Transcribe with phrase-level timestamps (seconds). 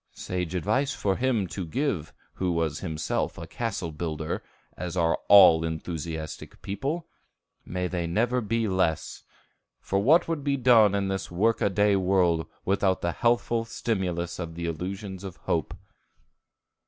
[0.15, 4.41] Sage advice for him to give who was himself a castle builder,
[4.75, 7.05] as are all enthusiastic people,
[7.67, 9.21] may they never be less;
[9.79, 14.39] for what would be done in this work a day world without the healthful stimulus
[14.39, 15.75] of the illusions of hope?